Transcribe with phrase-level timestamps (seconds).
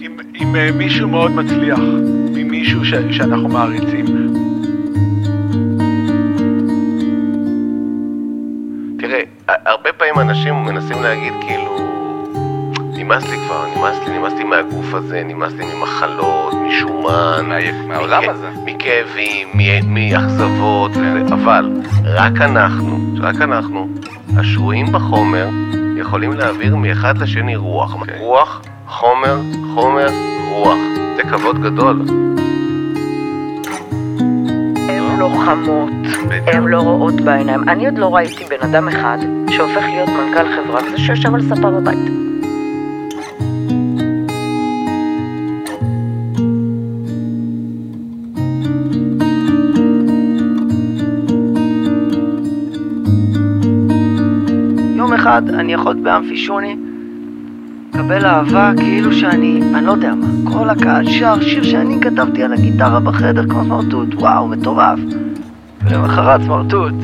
[0.00, 1.78] עם, עם אה, מישהו מאוד מצליח,
[2.34, 4.06] ממישהו ש, שאנחנו מעריצים.
[8.98, 11.76] תראה, הרבה פעמים אנשים מנסים להגיד כאילו,
[12.96, 17.50] נמאס לי כבר, נמאס לי, נמאס לי מהגוף הזה, נמאס לי ממחלות, משומן,
[17.88, 18.48] מהעולם מכ- הזה.
[18.64, 19.48] מכאבים,
[19.86, 20.90] מאכזבות,
[21.32, 21.70] אבל
[22.04, 23.88] רק אנחנו, רק אנחנו,
[24.36, 25.48] השרויים בחומר,
[26.00, 27.96] יכולים להעביר מאחד לשני רוח.
[28.18, 29.36] רוח, חומר,
[29.74, 30.08] חומר,
[30.50, 30.78] רוח.
[31.16, 32.02] זה כבוד גדול.
[34.88, 35.90] הן לא חמות,
[36.46, 37.68] הן לא רואות בעיניים.
[37.68, 39.18] אני עוד לא ראיתי בן אדם אחד
[39.50, 42.29] שהופך להיות מנכ"ל חברה וזה שיושב על ספה בבית.
[55.30, 56.76] אחד אני יכול להיות באמפי שוני,
[57.88, 62.52] לקבל אהבה כאילו שאני, אני לא יודע מה, כל הקהל שר שיר שאני כתבתי על
[62.52, 64.98] הגיטרה בחדר כמו סמרטוט, וואו, מטורף.
[65.84, 66.94] ולמחרת סמרטוט,